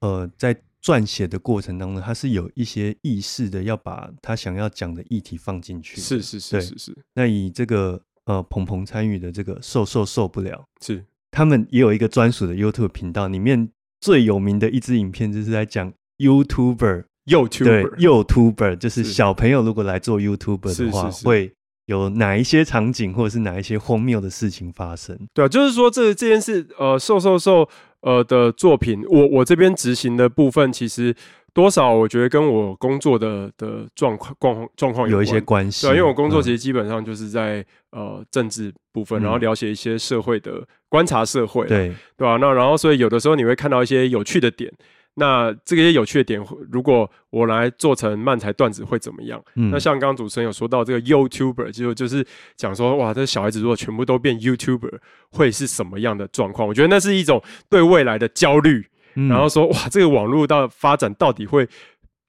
[0.01, 6.01] 呃在撰写的过程当中，他是有一些意识的要把他想要讲的议题放进去。
[6.01, 6.97] 是是是是是。
[7.13, 13.69] 那以这个呃鹏鹏参与的这个受受受不了，是他们也有一个专属的 YouTube 频道，里面
[14.01, 17.05] 最有名的一支影片就是在讲 YouTuber。
[17.25, 21.53] YouTuber，对，YouTuber 就是小朋友如果来做 YouTuber 的话，会
[21.85, 25.17] 有哪一些场景或者是哪一些荒谬的事情发生？
[25.33, 27.67] 对啊，就是说这这件事，呃，瘦瘦瘦，
[28.01, 31.15] 呃的作品，我我这边执行的部分，其实
[31.53, 35.87] 多少我觉得跟我工作的的状况状状况有一些关系。
[35.87, 42.37] 对，因为我工作其实基本上就是在呃政治部分，然后了解一些社会的观察社会，对对吧？
[42.37, 44.71] 那然后所以有的时候你会看到一些有趣的点。
[45.15, 49.39] 那这些有趣的点，如果我来做成漫才段子会怎么样？
[49.53, 54.99] 那像刚刚主持人有说到这个 YouTuber，就就是讲说，哇，这小孩子如果全部都变 YouTuber，
[55.29, 56.67] 会是什么样的状况？
[56.67, 58.87] 我觉得那是一种对未来的焦虑。
[59.13, 61.69] 然后说，哇，这个网络到发展到底会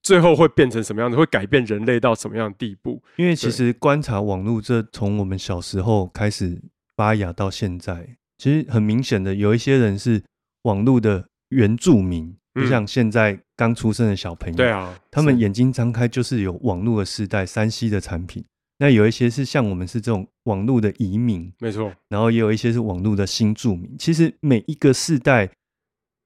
[0.02, 1.16] 最后会变成什么样子？
[1.16, 3.02] 会改变人类到什么样的地步？
[3.16, 6.60] 因为其实观察网络，这从我们小时候开始
[6.94, 10.22] 发芽到现在，其实很明显的，有一些人是
[10.64, 12.36] 网络的原住民。
[12.54, 18.44] 就像现在刚出生的小朋友，对啊，他们眼睛张开就是有网络的时代，山西的产品。
[18.78, 21.92] 那有一些是像我们是这种网络的移民，没错。
[22.08, 23.96] 然后也有一些是网络的新住民。
[23.98, 25.50] 其实每一个世代，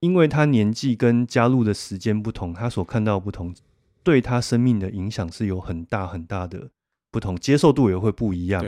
[0.00, 3.54] 因为他年纪跟加入的时间不同，他所看到不同，
[4.02, 6.70] 对他生命的影响是有很大很大的
[7.10, 8.64] 不同，接受度也会不一样。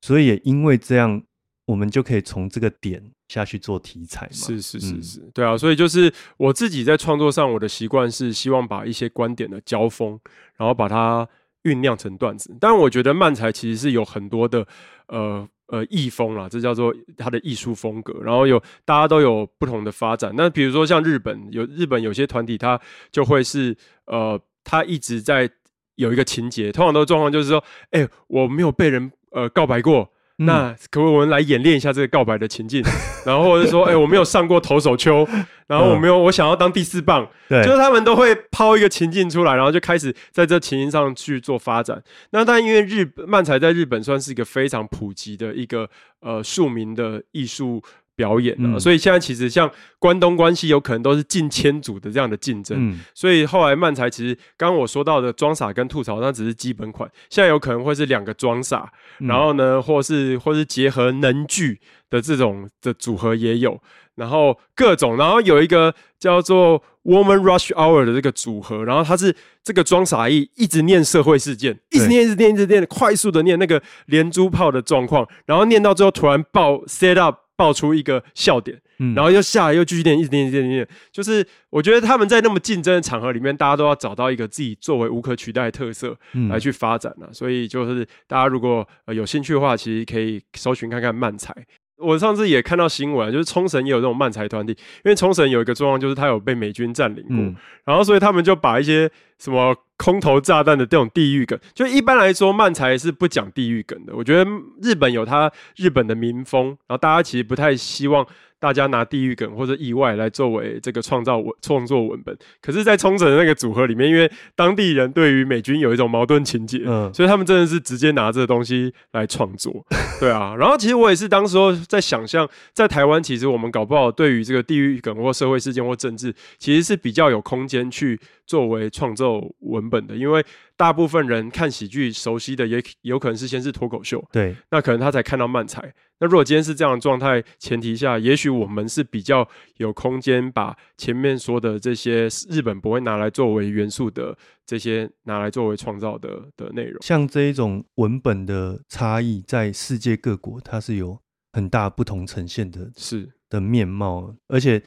[0.00, 1.22] 所以也因为这样。
[1.64, 4.32] 我们就可以从这个点下去做题材嘛？
[4.32, 10.18] 是是是是，对啊，所以就是我自己在创作上，我的习惯是希望把一些观点的交锋，
[10.56, 11.26] 然后把它
[11.62, 12.54] 酝酿成段子。
[12.60, 14.66] 但我觉得漫才其实是有很多的
[15.06, 18.20] 呃呃艺风啦，这叫做它的艺术风格。
[18.20, 20.32] 然后有大家都有不同的发展。
[20.36, 22.78] 那比如说像日本有日本有些团体，它
[23.12, 23.74] 就会是
[24.06, 25.48] 呃，它一直在
[25.94, 30.12] 有一个情节，通常都状况就是说，哎，我没有被人呃告白过。
[30.44, 32.82] 那可不可以我们来演练一下这个告白的情境？
[33.24, 35.26] 然后或者说，哎，我没有上过投手丘，
[35.66, 42.02] 然后我没有，我想要当第四棒，对，就是他们都会抛一个情境出来，然后就开始在这情境上去做发展。
[42.30, 45.88] 那但因为日漫才在日本算是一个非常普及的一个
[46.20, 47.82] 呃庶民的艺术。
[48.14, 63.80] 表演了，所以现在其实像关东关西有可能都是近千组的这样的竞争，所以后来漫才其实刚刚我说到的装傻跟吐槽那只是基本款，现在有可能会是两个装傻，然后呢，或是或是结合能剧的这种的组合也有，
[64.16, 77.38] 然后各种，然后有一个叫做 Woman Rush Hour 的这个组合，然后他是这个装傻一一直念社会事件，一直念一直念一直念，快速的念那个连珠炮的状况，然后念到最后突然爆 set up。
[77.62, 78.76] 爆出一个笑点，
[79.14, 80.88] 然后又下来又继续练，一直练，一直练。
[81.12, 87.32] 就是我觉得他们在那么竞争的场合里面，大家都要找到一个自己作为无可取代的特色来去发展了。
[87.32, 91.54] 所以就是大家如果有兴趣的话，其实可以搜寻看看漫才。
[92.02, 94.72] 我上次也看到新闻，就是冲绳也有这种漫才团体，
[95.04, 97.36] 因为冲绳有一个状况，就是它有被美军占领过，
[97.84, 104.14] 然后所以他们就把一些什么空投炸弹的这种地域梗，就一般来说漫才是不讲地域梗的。
[104.14, 104.50] 我觉得
[104.82, 108.26] 日本有它日本的民风，然后大家其实不太希望。
[108.62, 119.84] 大家拿地狱梗或者意外来作为这个创造文创作文本，可是，在冲绳的那个组合里面，因为当地人对于美军有一种矛盾情节，嗯，所以他们真的是直接拿这个东西来创作，
[120.20, 120.54] 对啊。
[120.56, 130.44] 然后，其实我也是当时候在想象，在台湾，其实我们搞不好对于这个地狱梗或社会事件或政治，其实是比较有空间去作为创作文本的，因为
[130.76, 135.92] 大部分人看喜剧熟悉的也有可能是先是脱口秀，对，那可能他才看到漫才。
[136.22, 147.02] 那如果今天是这样的状态前提下，也许我们是比较有空间把前面说的这些日本不会拿来作为元素的这些拿来作为创造的的内容。
[147.02, 151.18] 像这一种文本的差异，在世界各国它是有
[151.54, 154.32] 很大不同呈现的，是的面貌。
[154.46, 154.80] 而且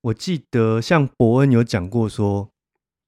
[0.00, 2.50] 我记得像伯恩有讲过说，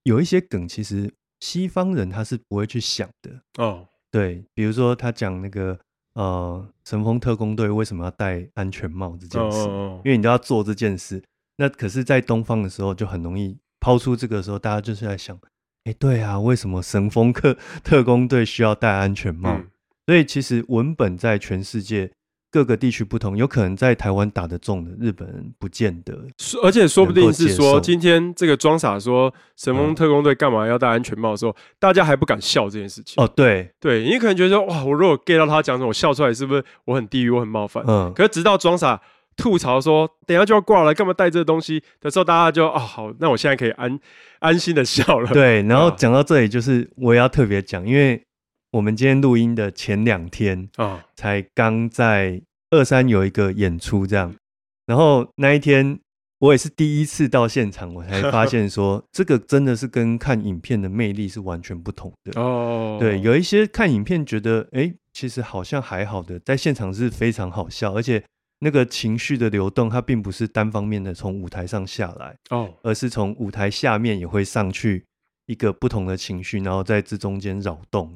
[0.05, 3.89] 有一些梗其实西方人他是不会去想的哦。
[4.13, 5.77] 对，比如说他讲那个。
[6.17, 9.69] 呃，神风特工队为什么要戴安全帽这件事？
[10.05, 11.23] 因为你都要做这件事。
[11.59, 15.39] 那可是，在东方的时候就很容易抛出这个时候，大家就是在想：
[15.85, 19.61] 哎，对啊，为什么神风特特工队需要戴安全帽？
[20.07, 22.11] 所以其实文本在全世界。
[22.51, 26.15] 各个地区不同，有可能在台湾打得中的日本人不见得，
[26.63, 33.23] 而且说不定是说今天这个装傻说神风特工队干嘛要戴安全帽的时候，大家还不敢笑这件事情。
[33.23, 37.85] 哦，对对，你可能觉得哇，我如果 get 到他讲什么，我笑出来是不是我很地狱，我很冒犯？
[37.87, 38.13] 嗯。
[38.15, 39.01] 可是直到装傻
[39.37, 43.99] 吐槽说等下就要挂了，干嘛带这个东西的时候，大家就哦好，那我现在可以安
[44.39, 45.31] 安心的笑了。
[45.33, 48.23] 对，然后讲到这里，就是我也要特别讲，因为。
[48.77, 54.35] 我们今天录音的前两天啊，才刚在二三有一个演出，这样。
[54.85, 55.99] 然后那一天
[56.41, 62.99] 我也是第一次到现场，我才发现说，这个真的是跟看影片的魅力是完全不同的哦。
[63.01, 68.23] 对，有一些看影片觉得，哎，其实好像还好的，在现场是非常好笑，而且
[68.59, 75.03] 那个情绪的流动，它并不是单方面的从舞台上下来哦，而是从舞台下面也会上去
[75.47, 78.13] 一个不同的情绪，然后在这中间扰动。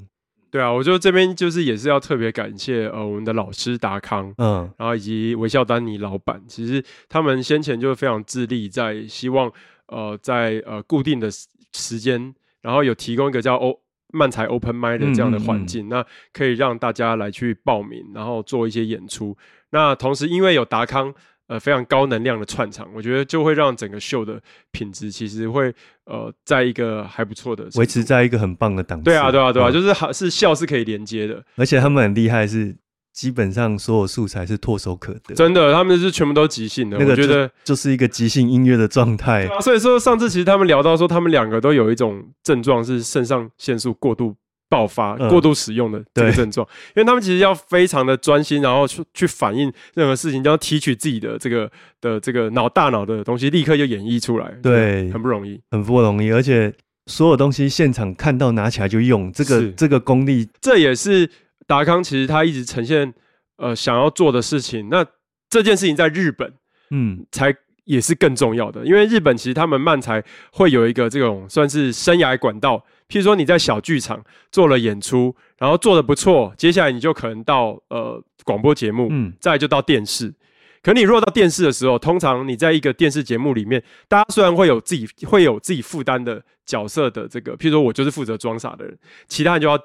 [0.50, 9.52] 对啊，我觉得这边就是也是要特别感谢呃我们的老师达康，嗯，然后以及微笑丹尼老板，其实他们先前就非常致力在希望
[9.86, 11.30] 呃在呃固定的
[11.72, 13.78] 时间，然后有提供一个叫欧
[14.12, 19.36] 漫才 Open m i d 的这样的环境，那可以让大家来去报名，然后做一些演出。
[19.70, 21.14] 那同时因为有达康。
[21.50, 29.04] 呃，非常高能量的串场，我觉得就会让整个秀的品质其实会呃，在一个还不错的维持在一个很棒的档次。
[29.06, 32.76] 对啊，对啊，对啊，就是好是笑是可以连接的，而且他们很厉害，是
[33.12, 35.34] 基本上所有素材是唾手可得。
[35.34, 36.96] 真的，他们是全部都即兴的。
[36.96, 39.48] 那个觉得就是一个即兴音乐的状态。
[39.60, 44.36] 所以说，上次其实他们聊到说，他们两个都有一种症状是肾上腺素过度。
[44.70, 51.68] 爆发过度使用的这个症状，因为他们其实要非常的专心，然后去去反应任何事情，就要提取自己的这个
[52.00, 54.48] 的这个脑大脑的东西，立刻就演绎出来。
[54.62, 56.72] 对，很不容易，很不容易，而且
[57.06, 61.28] 所有东西现场看到拿起来就用，这个这个功力，这也是
[61.66, 63.12] 达康其实他一直呈现
[63.56, 64.88] 呃想要做的事情。
[64.88, 65.04] 那
[65.48, 66.52] 这件事情在日本，
[66.92, 67.52] 嗯，才
[67.86, 72.84] 也是更重要的，因为日本其实他们漫才会有一个这种算是生涯管道。
[73.10, 80.32] 譬如说你在小剧场做了演出，然后做的不错，接下来你就可能到呃广播节目，嗯，再就到电视。
[80.80, 88.96] 可你如果到电视的时候，通常你在一个电视节目里面，大家虽然会有自己会有自己负担的角色的这个，譬如说我就是负责装傻的人，
[89.26, 89.78] 其他人就要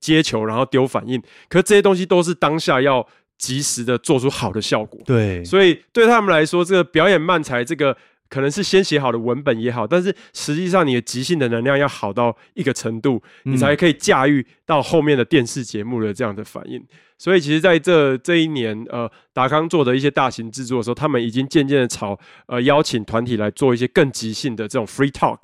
[0.00, 1.22] 接球，然后丢反应。
[1.48, 3.06] 可这些东西都是当下要
[3.38, 5.00] 及时的做出好的效果。
[5.06, 7.96] 对，所以对他们来说，这个表演慢才这个。
[8.28, 16.84] 可能是先写好的文本也好，但是实际上你的即兴的能量要好到一个程度，你才可以驾驭到后面的电视节目的这样的反应。
[17.16, 25.38] 所以其实在这这一年，呃，达康做的一些大型制作的时候，他们已经渐渐的朝呃邀请团体来做一些更即兴的这种 free talk。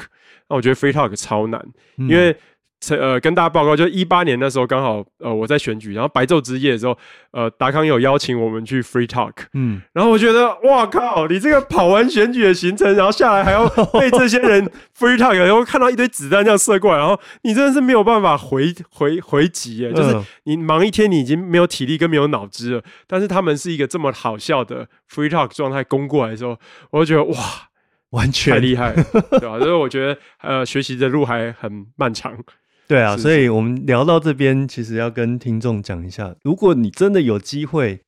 [0.49, 1.65] 那我觉得 free talk 超难，
[1.97, 2.37] 因为。
[2.89, 6.97] 呃，跟大家报告，就一八年那时候刚好，呃，我在选举，然后白昼之夜的时候，
[7.31, 14.65] 呃，达康有邀请我们去 free talk，嗯，然后我觉得，哇靠，你这个跑完选举的行程，然后下来还要被这些人
[14.99, 26.57] free talk，然后看到一堆子弹这样射过来，然后你真的是没有办法回回回击，耶，就是你忙一天，你已经没有体力跟没有脑子了，但是他们是一个这么好笑的 free talk 状态攻过来的时候，
[26.93, 27.39] 我就觉得哇，
[28.11, 29.59] 完全太厉害，对吧？
[29.59, 32.37] 所以我觉得，呃，学习的路还很漫长。
[32.91, 38.01] 对啊，所以我们聊到这边，其实要跟听众讲一下，如果你真的有机会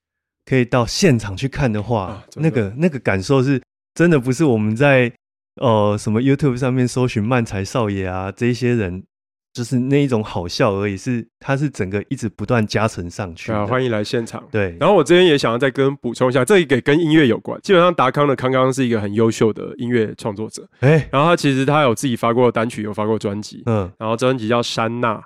[0.44, 3.62] 可以到现场去看的话，那个那个感受是
[3.94, 5.12] 真的不是我们在
[5.60, 9.04] 呃什么 YouTube 上面搜寻漫才少爷啊这些人。
[9.52, 13.52] 就是那一种好笑而已，是它是整个一直不断加成上去。
[13.52, 14.42] 啊，欢迎来现场。
[14.50, 17.60] 对，然后我这边也想要再跟补充一下，这一个跟音乐有关。
[17.60, 20.66] 基本上达康的康康是一个很优秀的音乐创作者。
[20.80, 23.62] 哎，然后他其实他有自己发过单曲，有发过专辑。
[23.66, 25.22] 嗯，然后专辑叫山娜。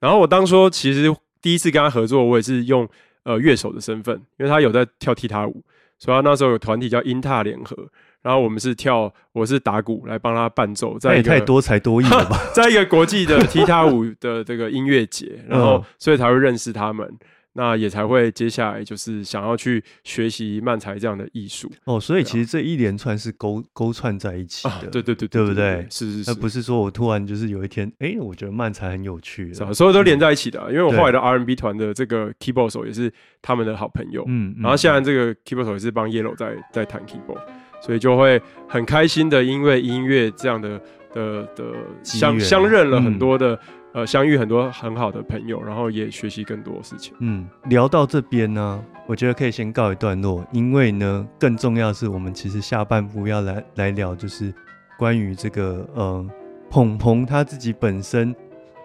[0.00, 2.88] 然后我当初其实第一次跟他合作，我也是用
[3.22, 5.62] 呃乐手的身份，因为他有在跳踢踏舞，
[5.98, 7.76] 所以他那时候有团体叫英踏联合。
[8.22, 17.08] 然后我们是跳，我是打鼓来帮他伴奏，在也太多才多艺了吧， 在一个国际的踢踏舞的 这个音乐节，然后所以才会认识他们，
[17.54, 21.98] 那也才会接下来就是想要去学习慢才这样的艺术哦。
[21.98, 25.86] 所以其实这一连串是勾勾串在一起的，对对对，对不对？
[25.88, 29.54] 是是是，而不是说我突然就是有一天，哎，我觉得慢才很有趣？
[29.54, 37.40] 所有都连在一起的，因为我后来的 R N B 团的这个 keyboard 手也是他们的好朋友，嗯，然后现在这个 keyboard 手也是帮 Yellow 在在弹 keyboard。
[37.80, 40.80] 所以就会很开心的，因为音乐这样的
[41.12, 41.64] 的的
[42.02, 43.58] 相相认了很多的
[43.92, 47.14] 呃相遇很多很好的朋友，然后也学习更多事情。
[47.20, 54.52] 嗯，聊到这边呢，我觉得可以先告一段落，因为呢，更重要的是我们其实下半部要来来聊，就是
[54.98, 56.26] 关于这个呃
[56.70, 58.34] 鹏鹏他自己本身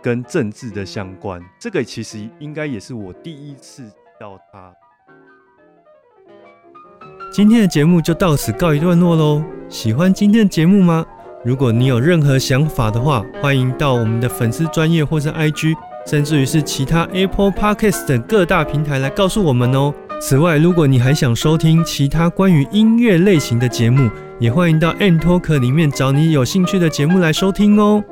[0.02, 1.42] 跟政治的相关。
[1.60, 3.84] 这个其实应该也是我第一次
[4.20, 4.74] 到他。
[7.34, 9.44] 今天的节目就到此告一段落喽。
[9.68, 11.04] 喜欢今天的节目吗？
[11.44, 15.74] 如果你有任何想法的话，欢迎到我们的粉丝专业或是 IG，
[16.06, 19.92] 甚至于是其他 Apple Podcast 等各大平台来告诉我们哦。
[20.22, 28.04] 此外，如果你还想收听其他关于音乐类型的节目，也欢迎到 N Talk 里面找你有兴趣的节目来收听哦。